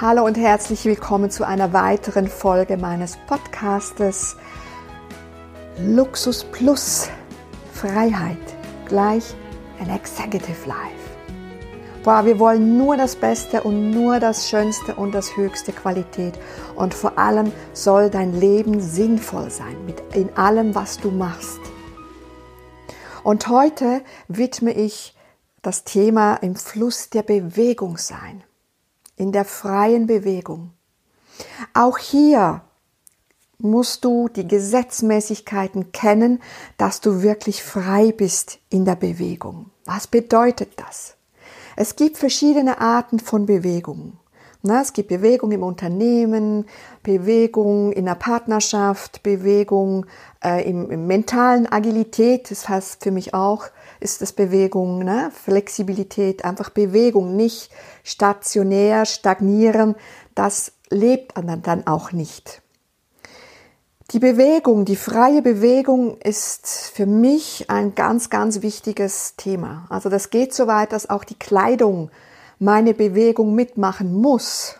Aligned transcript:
Hallo 0.00 0.24
und 0.24 0.38
herzlich 0.38 0.84
willkommen 0.84 1.28
zu 1.28 1.44
einer 1.44 1.72
weiteren 1.72 2.28
Folge 2.28 2.76
meines 2.76 3.16
Podcastes 3.26 4.36
Luxus 5.76 6.44
Plus 6.44 7.08
Freiheit 7.72 8.38
gleich 8.86 9.34
ein 9.80 9.90
Executive 9.90 10.68
Life. 10.68 10.78
Boah, 12.04 12.24
wir 12.24 12.38
wollen 12.38 12.78
nur 12.78 12.96
das 12.96 13.16
Beste 13.16 13.64
und 13.64 13.90
nur 13.90 14.20
das 14.20 14.48
Schönste 14.48 14.94
und 14.94 15.16
das 15.16 15.36
höchste 15.36 15.72
Qualität. 15.72 16.38
Und 16.76 16.94
vor 16.94 17.18
allem 17.18 17.50
soll 17.72 18.08
dein 18.08 18.38
Leben 18.38 18.80
sinnvoll 18.80 19.50
sein 19.50 19.84
mit 19.84 20.00
in 20.14 20.32
allem, 20.36 20.76
was 20.76 21.00
du 21.00 21.10
machst. 21.10 21.58
Und 23.24 23.48
heute 23.48 24.02
widme 24.28 24.72
ich 24.74 25.16
das 25.62 25.82
Thema 25.82 26.36
im 26.36 26.54
Fluss 26.54 27.10
der 27.10 27.24
Bewegung 27.24 27.96
sein 27.96 28.44
in 29.18 29.32
der 29.32 29.44
freien 29.44 30.06
Bewegung. 30.06 30.72
Auch 31.74 31.98
hier 31.98 32.62
musst 33.58 34.04
du 34.04 34.28
die 34.28 34.46
Gesetzmäßigkeiten 34.46 35.92
kennen, 35.92 36.40
dass 36.76 37.00
du 37.00 37.22
wirklich 37.22 37.62
frei 37.62 38.12
bist 38.12 38.60
in 38.70 38.84
der 38.84 38.96
Bewegung. 38.96 39.70
Was 39.84 40.06
bedeutet 40.06 40.72
das? 40.76 41.16
Es 41.76 41.96
gibt 41.96 42.18
verschiedene 42.18 42.80
Arten 42.80 43.18
von 43.18 43.46
Bewegungen. 43.46 44.18
es 44.62 44.92
gibt 44.92 45.08
Bewegung 45.08 45.52
im 45.52 45.62
Unternehmen, 45.62 46.66
Bewegung 47.02 47.92
in 47.92 48.04
der 48.04 48.16
Partnerschaft, 48.16 49.22
Bewegung 49.22 50.06
äh, 50.44 50.68
im, 50.68 50.90
im, 50.90 51.06
mentalen 51.06 51.70
Agilität, 51.70 52.50
das 52.50 52.68
heißt 52.68 53.02
für 53.02 53.10
mich 53.10 53.34
auch, 53.34 53.66
ist 54.00 54.22
das 54.22 54.32
Bewegung, 54.32 55.04
ne? 55.04 55.30
Flexibilität, 55.32 56.44
einfach 56.44 56.70
Bewegung, 56.70 57.36
nicht 57.36 57.70
stationär, 58.04 59.04
stagnieren, 59.04 59.94
das 60.34 60.72
lebt 60.90 61.34
dann 61.36 61.86
auch 61.86 62.12
nicht. 62.12 62.62
Die 64.12 64.20
Bewegung, 64.20 64.86
die 64.86 64.96
freie 64.96 65.42
Bewegung 65.42 66.16
ist 66.22 66.66
für 66.94 67.04
mich 67.04 67.68
ein 67.68 67.94
ganz, 67.94 68.30
ganz 68.30 68.62
wichtiges 68.62 69.36
Thema. 69.36 69.86
Also 69.90 70.08
das 70.08 70.30
geht 70.30 70.54
so 70.54 70.66
weit, 70.66 70.92
dass 70.92 71.10
auch 71.10 71.24
die 71.24 71.38
Kleidung 71.38 72.10
meine 72.58 72.94
Bewegung 72.94 73.54
mitmachen 73.54 74.14
muss. 74.14 74.76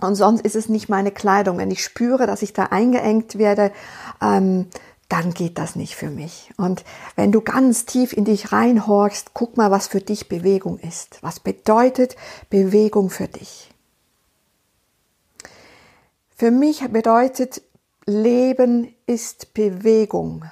Und 0.00 0.14
sonst 0.14 0.40
ist 0.40 0.56
es 0.56 0.70
nicht 0.70 0.88
meine 0.88 1.10
Kleidung. 1.10 1.58
Wenn 1.58 1.70
ich 1.70 1.84
spüre, 1.84 2.26
dass 2.26 2.40
ich 2.40 2.54
da 2.54 2.64
eingeengt 2.64 3.36
werde, 3.36 3.72
ähm, 4.22 4.68
dann 5.10 5.34
geht 5.34 5.58
das 5.58 5.76
nicht 5.76 5.96
für 5.96 6.08
mich. 6.08 6.50
Und 6.56 6.84
wenn 7.16 7.32
du 7.32 7.42
ganz 7.42 7.84
tief 7.84 8.12
in 8.12 8.24
dich 8.24 8.52
reinhorchst, 8.52 9.34
guck 9.34 9.56
mal, 9.56 9.70
was 9.70 9.88
für 9.88 10.00
dich 10.00 10.28
Bewegung 10.28 10.78
ist. 10.78 11.18
Was 11.20 11.40
bedeutet 11.40 12.16
Bewegung 12.48 13.10
für 13.10 13.28
dich? 13.28 13.70
Für 16.36 16.50
mich 16.50 16.80
bedeutet 16.88 17.60
Leben 18.06 18.94
ist 19.06 19.52
Bewegung 19.52 20.44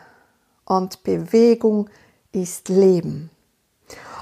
und 0.65 1.03
Bewegung 1.03 1.89
ist 2.33 2.69
Leben. 2.69 3.31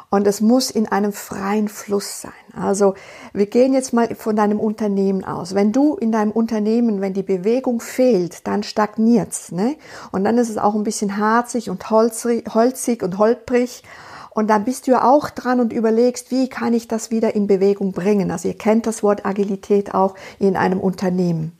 Und 0.08 0.26
es 0.26 0.40
muss 0.40 0.70
in 0.70 0.86
einem 0.86 1.12
freien 1.12 1.68
Fluss 1.68 2.22
sein. 2.22 2.32
Also 2.54 2.94
wir 3.32 3.46
gehen 3.46 3.74
jetzt 3.74 3.92
mal 3.92 4.14
von 4.14 4.36
deinem 4.36 4.60
Unternehmen 4.60 5.24
aus. 5.24 5.54
Wenn 5.54 5.72
du 5.72 5.96
in 5.96 6.12
deinem 6.12 6.30
Unternehmen, 6.30 7.00
wenn 7.00 7.12
die 7.12 7.24
Bewegung 7.24 7.80
fehlt, 7.80 8.46
dann 8.46 8.62
stagniert's. 8.62 9.50
Ne? 9.50 9.76
Und 10.12 10.24
dann 10.24 10.38
ist 10.38 10.48
es 10.48 10.58
auch 10.58 10.74
ein 10.74 10.84
bisschen 10.84 11.16
harzig 11.16 11.70
und 11.70 11.90
holzig 11.90 13.02
und 13.02 13.18
holprig. 13.18 13.82
Und 14.30 14.48
dann 14.48 14.64
bist 14.64 14.86
du 14.86 14.92
ja 14.92 15.02
auch 15.10 15.30
dran 15.30 15.60
und 15.60 15.72
überlegst, 15.72 16.30
wie 16.30 16.48
kann 16.48 16.74
ich 16.74 16.88
das 16.88 17.10
wieder 17.10 17.34
in 17.34 17.46
Bewegung 17.46 17.92
bringen. 17.92 18.30
Also 18.30 18.48
ihr 18.48 18.56
kennt 18.56 18.86
das 18.86 19.02
Wort 19.02 19.26
Agilität 19.26 19.94
auch 19.94 20.14
in 20.38 20.56
einem 20.56 20.78
Unternehmen. 20.78 21.56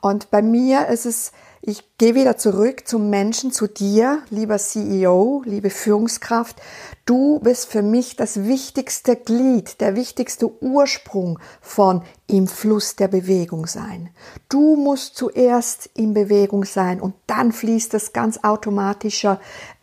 Und 0.00 0.30
bei 0.30 0.42
mir 0.42 0.88
ist 0.88 1.06
es 1.06 1.32
ich 1.68 1.82
gehe 1.98 2.14
wieder 2.14 2.36
zurück 2.36 2.86
zum 2.86 3.10
Menschen, 3.10 3.50
zu 3.50 3.66
dir, 3.66 4.22
lieber 4.30 4.56
CEO, 4.56 5.42
liebe 5.44 5.70
Führungskraft. 5.70 6.62
Du 7.06 7.40
bist 7.40 7.68
für 7.72 7.82
mich 7.82 8.14
das 8.14 8.44
wichtigste 8.44 9.16
Glied, 9.16 9.80
der 9.80 9.96
wichtigste 9.96 10.62
Ursprung 10.62 11.40
von 11.60 12.02
im 12.28 12.46
Fluss 12.46 12.94
der 12.94 13.08
Bewegung 13.08 13.66
sein. 13.66 14.10
Du 14.48 14.76
musst 14.76 15.16
zuerst 15.16 15.90
in 15.94 16.14
Bewegung 16.14 16.64
sein 16.64 17.00
und 17.00 17.14
dann 17.26 17.50
fließt 17.50 17.94
es 17.94 18.12
ganz 18.12 18.44
automatischer 18.44 19.40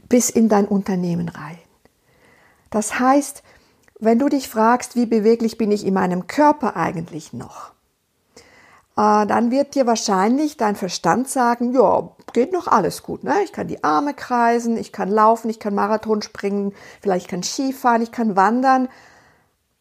bis 0.07 0.29
in 0.29 0.47
dein 0.47 0.65
Unternehmen 0.65 1.27
rein. 1.27 1.59
Das 2.69 2.97
heißt, 2.97 3.43
wenn 3.99 4.19
du 4.19 4.29
dich 4.29 4.47
fragst, 4.47 4.95
wie 4.95 5.05
beweglich 5.05 5.57
bin 5.57 5.69
ich 5.69 5.85
in 5.85 5.95
meinem 5.95 6.27
Körper 6.27 6.77
eigentlich 6.77 7.33
noch? 7.33 7.72
Äh, 8.95 9.25
dann 9.25 9.49
wird 9.51 9.75
dir 9.75 9.87
wahrscheinlich 9.87 10.57
dein 10.57 10.75
Verstand 10.75 11.27
sagen, 11.27 11.73
ja, 11.73 12.09
geht 12.33 12.53
noch 12.53 12.67
alles 12.67 13.03
gut. 13.03 13.23
Ne? 13.23 13.35
Ich 13.43 13.51
kann 13.51 13.67
die 13.67 13.83
Arme 13.83 14.13
kreisen, 14.13 14.77
ich 14.77 14.91
kann 14.91 15.09
laufen, 15.09 15.49
ich 15.49 15.59
kann 15.59 15.73
Marathon 15.73 16.21
springen, 16.21 16.73
vielleicht 17.01 17.27
kann 17.27 17.43
Skifahren, 17.43 18.01
ich 18.01 18.11
kann 18.11 18.35
wandern 18.35 18.89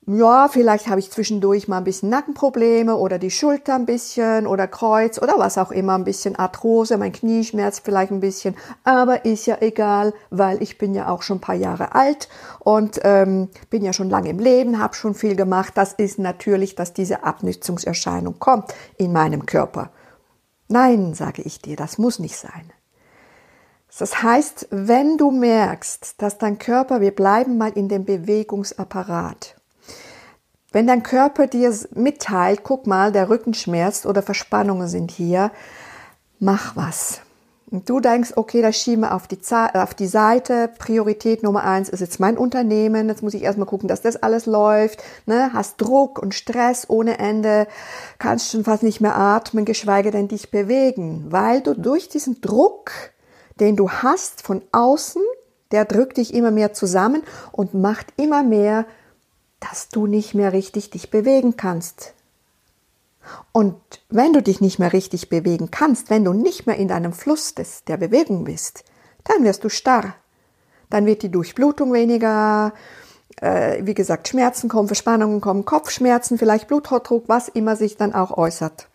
ja, 0.04 0.48
vielleicht 0.48 0.88
habe 0.88 0.98
ich 0.98 1.12
zwischendurch 1.12 1.68
mal 1.68 1.78
ein 1.78 1.84
bisschen 1.84 2.08
Nackenprobleme 2.08 2.96
oder 2.96 3.20
die 3.20 3.30
Schulter 3.30 3.76
ein 3.76 3.86
bisschen 3.86 4.48
oder 4.48 4.66
Kreuz 4.66 5.22
oder 5.22 5.34
was 5.38 5.58
auch 5.58 5.70
immer, 5.70 5.94
ein 5.94 6.02
bisschen 6.02 6.34
Arthrose, 6.34 6.98
mein 6.98 7.12
Knie 7.12 7.44
schmerzt 7.44 7.82
vielleicht 7.84 8.10
ein 8.10 8.18
bisschen, 8.18 8.56
aber 8.82 9.24
ist 9.24 9.46
ja 9.46 9.58
egal, 9.60 10.12
weil 10.30 10.60
ich 10.60 10.76
bin 10.76 10.92
ja 10.92 11.06
auch 11.06 11.22
schon 11.22 11.36
ein 11.36 11.40
paar 11.40 11.54
Jahre 11.54 11.94
alt 11.94 12.28
und 12.58 12.98
ähm, 13.04 13.48
bin 13.70 13.84
ja 13.84 13.92
schon 13.92 14.10
lange 14.10 14.30
im 14.30 14.40
Leben, 14.40 14.80
habe 14.80 14.94
schon 14.94 15.14
viel 15.14 15.36
gemacht. 15.36 15.74
Das 15.76 15.92
ist 15.92 16.19
natürlich, 16.19 16.74
dass 16.74 16.92
diese 16.92 17.22
Abnützungserscheinung 17.22 18.40
kommt 18.40 18.74
in 18.96 19.12
meinem 19.12 19.46
Körper. 19.46 19.90
Nein, 20.66 21.14
sage 21.14 21.42
ich 21.42 21.62
dir, 21.62 21.76
das 21.76 21.98
muss 21.98 22.19
nicht 22.19 22.36
sein. 22.36 22.72
Das 23.96 24.20
heißt, 24.20 24.66
wenn 24.70 25.16
du 25.16 25.30
merkst, 25.30 26.20
dass 26.20 26.38
dein 26.38 26.58
Körper, 26.58 27.00
wir 27.00 27.14
bleiben 27.14 27.56
mal 27.56 27.70
in 27.70 27.88
dem 27.88 28.04
Bewegungsapparat, 28.04 29.61
wenn 30.72 30.86
dein 30.86 31.02
Körper 31.02 31.46
dir 31.46 31.74
mitteilt, 31.94 32.64
guck 32.64 32.86
mal, 32.86 33.12
der 33.12 33.28
Rücken 33.28 33.54
schmerzt 33.54 34.06
oder 34.06 34.22
Verspannungen 34.22 34.88
sind 34.88 35.10
hier, 35.10 35.50
mach 36.38 36.76
was. 36.76 37.20
Und 37.72 37.88
du 37.88 38.00
denkst, 38.00 38.32
okay, 38.36 38.60
das 38.60 38.76
schieben 38.76 39.00
wir 39.00 39.14
auf 39.14 39.26
die, 39.26 39.38
auf 39.50 39.94
die 39.94 40.06
Seite. 40.06 40.68
Priorität 40.78 41.42
Nummer 41.42 41.64
eins 41.64 41.88
ist 41.88 42.00
jetzt 42.00 42.20
mein 42.20 42.36
Unternehmen. 42.36 43.08
Jetzt 43.08 43.22
muss 43.22 43.32
ich 43.32 43.42
erstmal 43.42 43.66
gucken, 43.66 43.88
dass 43.88 44.02
das 44.02 44.22
alles 44.22 44.44
läuft. 44.44 45.02
Ne? 45.24 45.50
Hast 45.54 45.80
Druck 45.80 46.18
und 46.18 46.34
Stress 46.34 46.90
ohne 46.90 47.18
Ende. 47.18 47.66
Kannst 48.18 48.50
schon 48.50 48.64
fast 48.64 48.82
nicht 48.82 49.00
mehr 49.00 49.16
atmen, 49.16 49.64
geschweige 49.64 50.10
denn 50.10 50.28
dich 50.28 50.50
bewegen. 50.50 51.24
Weil 51.30 51.62
du 51.62 51.72
durch 51.72 52.10
diesen 52.10 52.42
Druck, 52.42 52.90
den 53.58 53.76
du 53.76 53.88
hast 53.88 54.42
von 54.42 54.60
außen, 54.72 55.22
der 55.70 55.86
drückt 55.86 56.18
dich 56.18 56.34
immer 56.34 56.50
mehr 56.50 56.74
zusammen 56.74 57.22
und 57.52 57.72
macht 57.72 58.08
immer 58.18 58.42
mehr 58.42 58.84
dass 59.62 59.88
du 59.88 60.06
nicht 60.06 60.34
mehr 60.34 60.52
richtig 60.52 60.90
dich 60.90 61.10
bewegen 61.10 61.56
kannst. 61.56 62.14
Und 63.52 63.76
wenn 64.08 64.32
du 64.32 64.42
dich 64.42 64.60
nicht 64.60 64.80
mehr 64.80 64.92
richtig 64.92 65.28
bewegen 65.28 65.70
kannst, 65.70 66.10
wenn 66.10 66.24
du 66.24 66.32
nicht 66.32 66.66
mehr 66.66 66.76
in 66.76 66.88
deinem 66.88 67.12
Fluss 67.12 67.54
des, 67.54 67.84
der 67.84 67.96
Bewegung 67.96 68.44
bist, 68.44 68.84
dann 69.24 69.44
wirst 69.44 69.62
du 69.62 69.68
starr. 69.68 70.14
Dann 70.90 71.06
wird 71.06 71.22
die 71.22 71.30
Durchblutung 71.30 71.92
weniger, 71.92 72.72
äh, 73.40 73.86
wie 73.86 73.94
gesagt, 73.94 74.28
Schmerzen 74.28 74.68
kommen, 74.68 74.88
Verspannungen 74.88 75.40
kommen, 75.40 75.64
Kopfschmerzen, 75.64 76.38
vielleicht 76.38 76.66
Bluthochdruck, 76.66 77.28
was 77.28 77.48
immer 77.48 77.76
sich 77.76 77.96
dann 77.96 78.14
auch 78.14 78.36
äußert. 78.36 78.88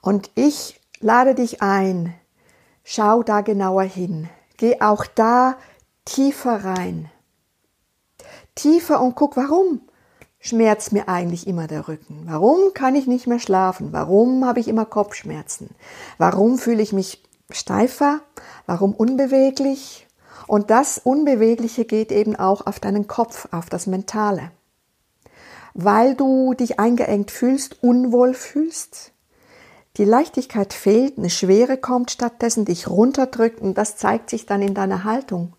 Und 0.00 0.30
ich 0.34 0.80
lade 1.00 1.34
dich 1.34 1.60
ein, 1.60 2.14
schau 2.84 3.22
da 3.22 3.42
genauer 3.42 3.82
hin, 3.82 4.30
geh 4.56 4.80
auch 4.80 5.04
da 5.04 5.58
tiefer 6.06 6.64
rein 6.64 7.10
tiefer 8.56 9.00
und 9.00 9.14
guck, 9.14 9.36
warum 9.36 9.80
schmerzt 10.40 10.92
mir 10.92 11.08
eigentlich 11.08 11.46
immer 11.46 11.68
der 11.68 11.86
Rücken? 11.86 12.24
Warum 12.26 12.72
kann 12.74 12.96
ich 12.96 13.06
nicht 13.06 13.26
mehr 13.26 13.38
schlafen? 13.38 13.92
Warum 13.92 14.44
habe 14.44 14.60
ich 14.60 14.68
immer 14.68 14.84
Kopfschmerzen? 14.84 15.70
Warum 16.18 16.58
fühle 16.58 16.82
ich 16.82 16.92
mich 16.92 17.22
steifer? 17.50 18.20
Warum 18.66 18.92
unbeweglich? 18.94 20.06
Und 20.46 20.70
das 20.70 20.98
Unbewegliche 20.98 21.84
geht 21.84 22.12
eben 22.12 22.36
auch 22.36 22.66
auf 22.66 22.80
deinen 22.80 23.06
Kopf, 23.06 23.48
auf 23.52 23.68
das 23.68 23.86
Mentale. 23.86 24.50
Weil 25.74 26.14
du 26.14 26.54
dich 26.54 26.78
eingeengt 26.78 27.30
fühlst, 27.30 27.82
unwohl 27.82 28.32
fühlst, 28.34 29.12
die 29.96 30.04
Leichtigkeit 30.04 30.72
fehlt, 30.72 31.18
eine 31.18 31.30
Schwere 31.30 31.78
kommt 31.78 32.10
stattdessen, 32.10 32.64
dich 32.66 32.88
runterdrückt 32.88 33.60
und 33.60 33.78
das 33.78 33.96
zeigt 33.96 34.30
sich 34.30 34.46
dann 34.46 34.62
in 34.62 34.74
deiner 34.74 35.04
Haltung. 35.04 35.54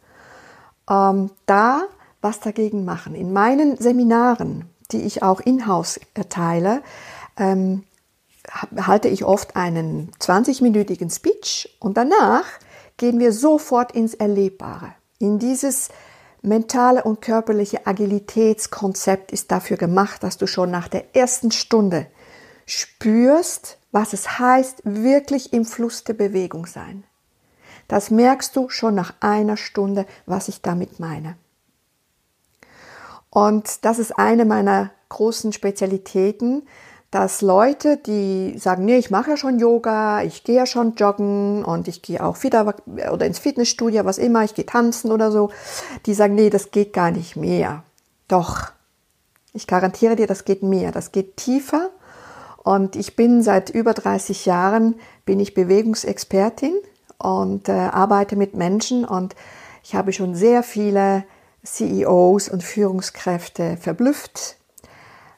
Ähm, 0.90 1.32
da 1.48 1.84
was 2.28 2.42
dagegen 2.42 2.84
machen. 2.84 3.16
In 3.16 3.32
meinen 3.32 3.78
Seminaren, 3.78 4.66
die 4.92 5.02
ich 5.04 5.24
auch 5.24 5.40
in-house 5.40 5.98
erteile, 6.14 6.82
ähm, 7.38 7.84
halte 8.76 9.08
ich 9.08 9.24
oft 9.24 9.56
einen 9.56 10.12
20-minütigen 10.20 11.10
Speech 11.10 11.78
und 11.80 11.96
danach 11.96 12.44
gehen 12.98 13.20
wir 13.20 13.32
sofort 13.32 13.94
ins 13.94 14.14
Erlebbare, 14.14 14.94
in 15.20 15.40
dieses 15.40 15.88
mentale 16.42 17.04
und 17.04 17.22
körperliche 17.22 17.88
Agilitätskonzept 17.88 19.32
ist 19.32 19.50
dafür 19.50 19.78
gemacht, 19.78 20.22
dass 20.22 20.38
du 20.38 20.48
schon 20.48 20.70
nach 20.70 20.90
der 20.90 21.16
ersten 21.16 21.52
Stunde 21.52 22.08
spürst, 22.66 23.78
was 23.94 24.12
es 24.12 24.38
heißt, 24.38 24.82
wirklich 24.84 25.54
im 25.54 25.64
Fluss 25.64 26.04
der 26.04 26.14
Bewegung 26.14 26.66
sein. 26.66 27.06
Das 27.88 28.12
merkst 28.12 28.54
du 28.58 28.68
schon 28.68 28.96
nach 28.96 29.14
einer 29.22 29.56
Stunde, 29.56 30.06
was 30.26 30.50
ich 30.50 30.62
damit 30.62 31.00
meine. 31.00 31.38
Und 33.38 33.86
das 33.86 34.00
ist 34.00 34.18
eine 34.18 34.46
meiner 34.46 34.90
großen 35.10 35.54
Spezialitäten, 35.54 36.64
dass 37.12 37.44
Leute, 37.44 37.98
die 37.98 38.58
sagen, 38.58 38.84
nee, 38.84 38.98
ich 38.98 39.12
mache 39.12 39.30
ja 39.30 39.38
schon 39.38 39.60
Yoga, 39.60 40.24
ich 40.24 40.44
gehe 40.44 40.56
ja 40.56 40.66
schon 40.66 40.96
joggen 40.96 41.64
und 41.64 41.88
ich 41.88 42.02
gehe 42.02 42.26
auch 42.26 42.42
wieder 42.42 42.74
oder 43.12 43.28
ins 43.28 43.38
Fitnessstudio, 43.38 44.06
was 44.06 44.18
immer, 44.18 44.44
ich 44.44 44.56
gehe 44.56 44.66
tanzen 44.66 45.12
oder 45.12 45.32
so, 45.32 45.52
die 46.08 46.16
sagen, 46.16 46.34
nee, 46.34 46.50
das 46.50 46.72
geht 46.72 46.94
gar 46.94 47.12
nicht 47.12 47.36
mehr. 47.36 47.84
Doch, 48.28 48.72
ich 49.54 49.68
garantiere 49.68 50.16
dir, 50.16 50.26
das 50.26 50.44
geht 50.44 50.64
mehr, 50.64 50.92
das 50.92 51.12
geht 51.12 51.38
tiefer. 51.38 51.92
Und 52.64 52.96
ich 52.96 53.16
bin 53.16 53.44
seit 53.44 53.70
über 53.70 53.94
30 53.94 54.48
Jahren, 54.48 54.96
bin 55.28 55.40
ich 55.40 55.54
Bewegungsexpertin 55.54 56.74
und 57.20 57.70
äh, 57.70 57.74
arbeite 57.74 58.36
mit 58.36 58.56
Menschen 58.56 59.06
und 59.06 59.36
ich 59.84 59.94
habe 59.94 60.12
schon 60.12 60.34
sehr 60.34 60.64
viele 60.64 61.24
CEOs 61.64 62.50
und 62.50 62.64
Führungskräfte 62.64 63.78
verblüfft, 63.78 64.58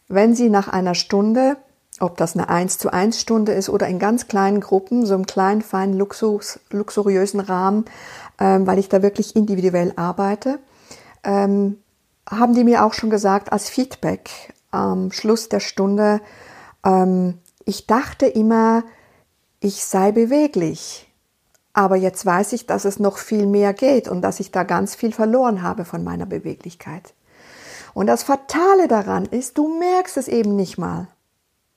wenn 0.07 0.35
sie 0.35 0.49
nach 0.49 0.67
einer 0.67 0.95
Stunde, 0.95 1.57
ob 1.99 2.17
das 2.17 2.35
eine 2.35 2.49
1 2.49 2.77
zu 2.77 2.91
1 2.91 3.19
Stunde 3.19 3.53
ist 3.53 3.69
oder 3.69 3.87
in 3.87 3.99
ganz 3.99 4.27
kleinen 4.27 4.61
Gruppen, 4.61 5.05
so 5.05 5.15
im 5.15 5.25
kleinen, 5.25 5.61
feinen, 5.61 5.97
Luxus, 5.97 6.59
luxuriösen 6.71 7.39
Rahmen, 7.39 7.85
ähm, 8.39 8.65
weil 8.67 8.79
ich 8.79 8.89
da 8.89 9.01
wirklich 9.01 9.35
individuell 9.35 9.93
arbeite, 9.95 10.59
ähm, 11.23 11.77
haben 12.29 12.53
die 12.53 12.63
mir 12.63 12.85
auch 12.85 12.93
schon 12.93 13.09
gesagt 13.09 13.51
als 13.51 13.69
Feedback 13.69 14.29
am 14.71 15.11
Schluss 15.11 15.49
der 15.49 15.59
Stunde, 15.59 16.21
ähm, 16.85 17.39
ich 17.65 17.87
dachte 17.87 18.25
immer, 18.25 18.83
ich 19.59 19.83
sei 19.83 20.11
beweglich. 20.11 21.08
Aber 21.79 21.95
jetzt 21.95 22.25
weiß 22.25 22.51
ich, 22.51 22.65
dass 22.65 22.83
es 22.83 22.99
noch 22.99 23.17
viel 23.17 23.45
mehr 23.45 23.71
geht 23.71 24.09
und 24.09 24.21
dass 24.21 24.41
ich 24.41 24.51
da 24.51 24.63
ganz 24.63 24.95
viel 24.95 25.13
verloren 25.13 25.61
habe 25.61 25.85
von 25.85 26.03
meiner 26.03 26.25
Beweglichkeit. 26.25 27.13
Und 27.93 28.07
das 28.07 28.23
Fatale 28.23 28.89
daran 28.89 29.23
ist, 29.23 29.57
du 29.57 29.79
merkst 29.79 30.17
es 30.17 30.27
eben 30.27 30.57
nicht 30.57 30.77
mal. 30.77 31.07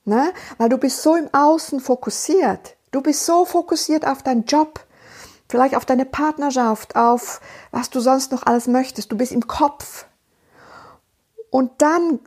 Ne? 0.05 0.33
Weil 0.59 0.71
du 0.71 0.77
bist 0.77 1.03
so 1.03 1.15
im 1.15 1.33
Außen 1.33 1.79
fokussiert. 1.79 2.75
Du 2.91 3.01
bist 3.01 3.25
so 3.25 3.45
fokussiert 3.45 4.05
auf 4.05 4.25
deinen 4.25 4.45
Job, 4.45 4.85
vielleicht 5.49 5.77
auf 5.77 5.85
deine 5.85 6.05
Partnerschaft, 6.05 6.97
auf 6.97 7.41
was 7.71 7.89
du 7.89 8.01
sonst 8.01 8.33
noch 8.33 8.43
alles 8.43 8.67
möchtest. 8.67 9.13
Du 9.13 9.17
bist 9.17 9.31
im 9.31 9.47
Kopf. 9.47 10.07
Und 11.51 11.81
dann 11.81 12.19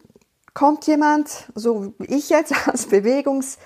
kommt 0.54 0.88
jemand, 0.88 1.51
so 1.56 1.94
wie 1.98 2.16
ich 2.16 2.30
jetzt 2.30 2.54
als 2.69 2.88
Bewegungs- 2.88 3.57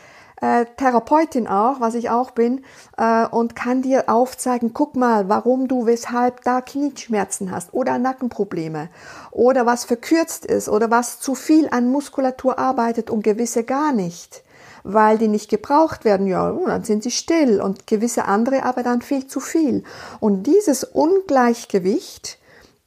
äh, 0.41 0.65
Therapeutin 0.77 1.47
auch, 1.47 1.80
was 1.80 1.95
ich 1.95 2.09
auch 2.09 2.31
bin, 2.31 2.63
äh, 2.97 3.27
und 3.27 3.56
kann 3.56 3.81
dir 3.81 4.09
aufzeigen, 4.09 4.74
guck 4.74 4.95
mal, 4.95 5.30
warum 5.30 5.68
du 5.68 5.86
weshalb 5.86 6.44
da 6.44 6.62
Knieschmerzen 6.62 7.51
hast 7.51 7.74
oder 7.74 7.97
Nackenprobleme 7.97 8.89
oder 9.31 9.65
was 9.65 9.86
verkürzt 9.86 10.45
ist 10.45 10.69
oder 10.69 10.89
was 10.89 11.19
zu 11.19 11.36
viel 11.36 11.69
an 11.69 11.91
Muskulatur 11.91 12.57
arbeitet 12.59 13.09
und 13.09 13.24
gewisse 13.24 13.63
gar 13.63 13.91
nicht 13.91 14.44
weil 14.83 15.18
die 15.18 15.27
nicht 15.27 15.50
gebraucht 15.50 16.06
werden, 16.06 16.25
ja, 16.25 16.51
dann 16.51 16.83
sind 16.83 17.03
sie 17.03 17.12
still 17.12 17.62
und 17.62 17.85
gewisse 17.85 18.25
andere 18.25 18.63
aber 18.63 18.81
dann 18.81 19.01
viel 19.01 19.27
zu 19.27 19.39
viel. 19.39 19.83
Und 20.19 20.44
dieses 20.44 20.83
Ungleichgewicht, 20.83 22.39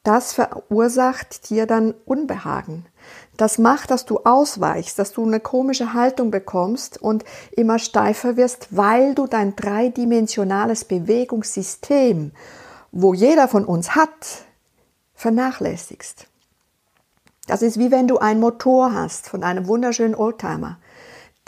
das 0.02 0.32
verursacht 0.32 1.50
dir 1.50 1.66
dann 1.66 1.94
Unbehagen. 2.04 2.86
Das 3.36 3.58
macht, 3.58 3.90
dass 3.90 4.04
du 4.04 4.20
ausweichst, 4.20 4.98
dass 4.98 5.12
du 5.12 5.24
eine 5.24 5.40
komische 5.40 5.94
Haltung 5.94 6.30
bekommst 6.30 7.00
und 7.00 7.24
immer 7.52 7.78
steifer 7.78 8.36
wirst, 8.36 8.68
weil 8.70 9.14
du 9.14 9.26
dein 9.26 9.56
dreidimensionales 9.56 10.84
Bewegungssystem, 10.84 12.32
wo 12.90 13.14
jeder 13.14 13.48
von 13.48 13.64
uns 13.64 13.94
hat, 13.94 14.44
vernachlässigst. 15.14 16.26
Das 17.46 17.62
ist 17.62 17.78
wie 17.78 17.90
wenn 17.90 18.06
du 18.06 18.18
einen 18.18 18.40
Motor 18.40 18.94
hast 18.94 19.28
von 19.28 19.42
einem 19.42 19.66
wunderschönen 19.66 20.14
Oldtimer. 20.14 20.78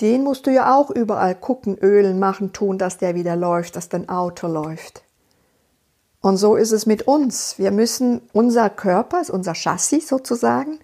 Den 0.00 0.24
musst 0.24 0.46
du 0.46 0.50
ja 0.50 0.74
auch 0.74 0.90
überall 0.90 1.34
gucken, 1.34 1.78
ölen, 1.78 2.18
machen, 2.18 2.52
tun, 2.52 2.78
dass 2.78 2.98
der 2.98 3.14
wieder 3.14 3.36
läuft, 3.36 3.76
dass 3.76 3.88
dein 3.88 4.08
Auto 4.08 4.48
läuft. 4.48 5.04
Und 6.20 6.36
so 6.38 6.56
ist 6.56 6.72
es 6.72 6.86
mit 6.86 7.06
uns. 7.06 7.58
Wir 7.58 7.70
müssen 7.70 8.22
unser 8.32 8.70
Körper, 8.70 9.22
unser 9.28 9.52
Chassis 9.52 10.08
sozusagen, 10.08 10.80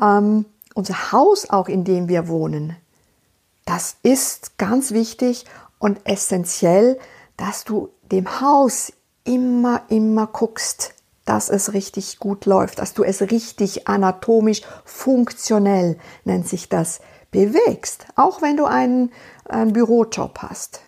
ähm, 0.00 0.46
unser 0.74 1.12
Haus 1.12 1.48
auch, 1.50 1.68
in 1.68 1.84
dem 1.84 2.08
wir 2.08 2.28
wohnen. 2.28 2.76
Das 3.64 3.96
ist 4.02 4.58
ganz 4.58 4.92
wichtig 4.92 5.44
und 5.78 5.98
essentiell, 6.04 6.98
dass 7.36 7.64
du 7.64 7.90
dem 8.10 8.40
Haus 8.40 8.92
immer, 9.24 9.82
immer 9.88 10.26
guckst, 10.26 10.94
dass 11.24 11.48
es 11.48 11.72
richtig 11.72 12.18
gut 12.18 12.46
läuft, 12.46 12.78
dass 12.78 12.94
du 12.94 13.02
es 13.02 13.20
richtig 13.20 13.88
anatomisch, 13.88 14.62
funktionell, 14.84 15.98
nennt 16.24 16.48
sich 16.48 16.68
das, 16.68 17.00
bewegst, 17.32 18.06
auch 18.14 18.40
wenn 18.40 18.56
du 18.56 18.64
einen, 18.64 19.12
einen 19.44 19.72
Bürojob 19.72 20.38
hast. 20.38 20.80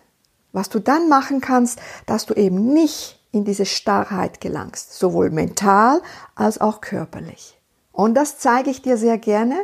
Was 0.51 0.69
du 0.69 0.79
dann 0.79 1.09
machen 1.09 1.41
kannst, 1.41 1.79
dass 2.05 2.25
du 2.25 2.33
eben 2.33 2.73
nicht 2.73 3.19
in 3.31 3.43
diese 3.45 3.65
Starrheit 3.65 4.41
gelangst, 4.41 4.93
sowohl 4.97 5.29
mental 5.29 6.01
als 6.33 6.59
auch 6.59 6.81
körperlich. 6.81 7.58
Und 7.91 8.15
das 8.15 8.37
zeige 8.37 8.69
ich 8.69 8.81
dir 8.81 8.97
sehr 8.97 9.17
gerne 9.17 9.55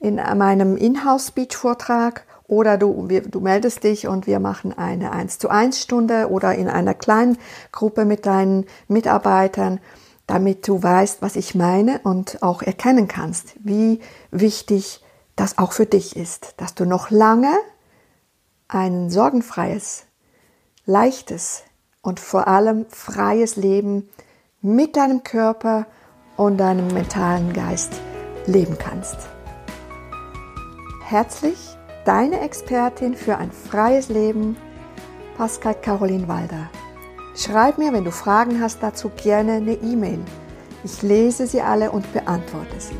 in 0.00 0.16
meinem 0.16 0.76
Inhouse-Speech-Vortrag. 0.76 2.24
Oder 2.46 2.78
du, 2.78 3.08
wir, 3.08 3.22
du 3.22 3.40
meldest 3.40 3.84
dich 3.84 4.08
und 4.08 4.26
wir 4.26 4.40
machen 4.40 4.76
eine 4.76 5.12
1 5.12 5.38
zu 5.38 5.50
1 5.50 5.80
Stunde 5.80 6.30
oder 6.30 6.54
in 6.54 6.68
einer 6.68 6.94
kleinen 6.94 7.36
Gruppe 7.72 8.06
mit 8.06 8.24
deinen 8.24 8.64
Mitarbeitern, 8.88 9.80
damit 10.26 10.66
du 10.66 10.82
weißt, 10.82 11.20
was 11.20 11.36
ich 11.36 11.54
meine 11.54 12.00
und 12.04 12.42
auch 12.42 12.62
erkennen 12.62 13.06
kannst, 13.06 13.54
wie 13.60 14.00
wichtig 14.30 15.04
das 15.36 15.58
auch 15.58 15.72
für 15.72 15.86
dich 15.86 16.16
ist, 16.16 16.54
dass 16.56 16.74
du 16.74 16.84
noch 16.84 17.10
lange 17.10 17.52
ein 18.66 19.10
sorgenfreies, 19.10 20.04
leichtes 20.84 21.62
und 22.02 22.20
vor 22.20 22.48
allem 22.48 22.86
freies 22.88 23.56
Leben 23.56 24.08
mit 24.60 24.96
deinem 24.96 25.22
Körper 25.22 25.86
und 26.38 26.56
deinem 26.56 26.86
mentalen 26.88 27.52
Geist 27.52 28.00
leben 28.46 28.78
kannst. 28.78 29.28
Herzlich, 31.04 31.58
deine 32.06 32.40
Expertin 32.40 33.14
für 33.14 33.36
ein 33.36 33.50
freies 33.52 34.08
Leben, 34.08 34.56
Pascal 35.36 35.74
Caroline 35.74 36.28
Walder. 36.28 36.70
Schreib 37.36 37.76
mir, 37.76 37.92
wenn 37.92 38.04
du 38.04 38.10
Fragen 38.10 38.60
hast 38.60 38.82
dazu, 38.82 39.10
gerne 39.22 39.54
eine 39.54 39.74
E-Mail. 39.74 40.20
Ich 40.84 41.02
lese 41.02 41.46
sie 41.46 41.60
alle 41.60 41.90
und 41.90 42.10
beantworte 42.12 42.80
sie. 42.80 42.96